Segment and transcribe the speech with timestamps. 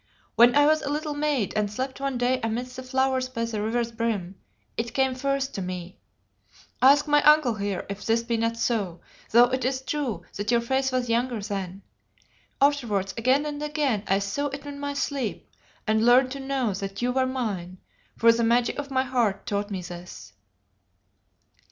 [0.35, 3.61] When I was a little maid and slept one day amidst the flowers by the
[3.61, 4.33] river's brim,
[4.75, 5.99] it came first to me
[6.81, 10.59] ask my uncle here if this be not so, though it is true that your
[10.59, 11.83] face was younger then.
[12.59, 15.47] Afterwards again and again I saw it in my sleep
[15.85, 17.77] and learned to know that you were mine,
[18.17, 20.33] for the magic of my heart taught me this.